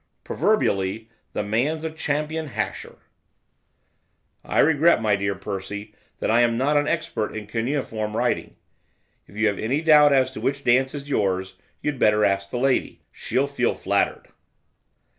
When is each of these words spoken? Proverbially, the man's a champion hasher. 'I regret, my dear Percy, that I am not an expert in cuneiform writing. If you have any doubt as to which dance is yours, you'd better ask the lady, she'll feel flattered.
Proverbially, 0.23 1.11
the 1.33 1.43
man's 1.43 1.83
a 1.83 1.91
champion 1.91 2.47
hasher. 2.49 2.97
'I 4.43 4.57
regret, 4.57 4.99
my 4.99 5.15
dear 5.15 5.35
Percy, 5.35 5.93
that 6.17 6.31
I 6.31 6.41
am 6.41 6.57
not 6.57 6.75
an 6.75 6.87
expert 6.87 7.35
in 7.35 7.45
cuneiform 7.45 8.17
writing. 8.17 8.55
If 9.27 9.35
you 9.35 9.45
have 9.45 9.59
any 9.59 9.81
doubt 9.81 10.11
as 10.11 10.31
to 10.31 10.41
which 10.41 10.63
dance 10.63 10.95
is 10.95 11.07
yours, 11.07 11.53
you'd 11.83 11.99
better 11.99 12.25
ask 12.25 12.49
the 12.49 12.57
lady, 12.57 13.03
she'll 13.11 13.45
feel 13.45 13.75
flattered. 13.75 14.29